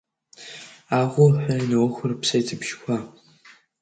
[0.99, 2.95] Аӷуҳәа иналықәрыԥсеит абжьқәа.